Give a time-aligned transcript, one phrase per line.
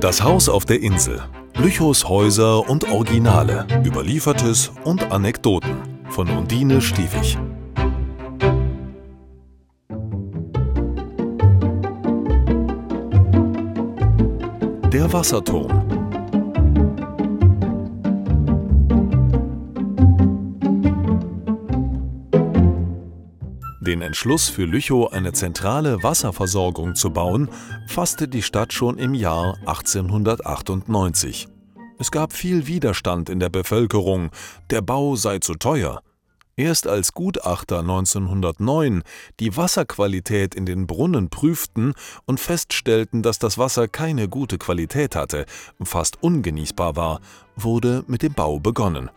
[0.00, 1.20] Das Haus auf der Insel.
[1.56, 3.66] Lüchows Häuser und Originale.
[3.84, 5.76] Überliefertes und Anekdoten.
[6.10, 7.36] Von Undine Stiefig.
[14.92, 15.87] Der Wasserturm.
[23.88, 27.48] Den Entschluss für Lüchow eine zentrale Wasserversorgung zu bauen,
[27.86, 31.48] fasste die Stadt schon im Jahr 1898.
[31.98, 34.28] Es gab viel Widerstand in der Bevölkerung,
[34.68, 36.02] der Bau sei zu teuer.
[36.54, 39.04] Erst als Gutachter 1909
[39.40, 41.94] die Wasserqualität in den Brunnen prüften
[42.26, 45.46] und feststellten, dass das Wasser keine gute Qualität hatte,
[45.82, 47.22] fast ungenießbar war,
[47.56, 49.08] wurde mit dem Bau begonnen.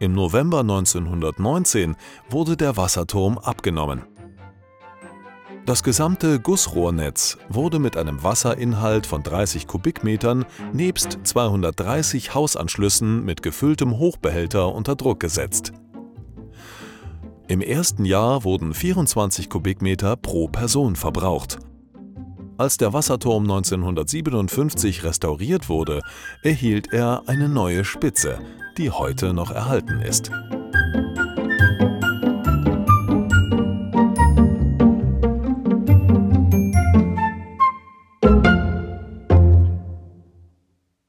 [0.00, 1.96] Im November 1919
[2.30, 4.04] wurde der Wasserturm abgenommen.
[5.66, 13.98] Das gesamte Gussrohrnetz wurde mit einem Wasserinhalt von 30 Kubikmetern nebst 230 Hausanschlüssen mit gefülltem
[13.98, 15.72] Hochbehälter unter Druck gesetzt.
[17.48, 21.58] Im ersten Jahr wurden 24 Kubikmeter pro Person verbraucht.
[22.58, 26.02] Als der Wasserturm 1957 restauriert wurde,
[26.42, 28.40] erhielt er eine neue Spitze,
[28.76, 30.32] die heute noch erhalten ist.